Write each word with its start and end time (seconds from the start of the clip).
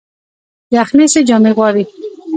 یخني 0.75 1.05
څه 1.13 1.19
جامې 1.27 1.51
غواړي؟ 1.57 1.83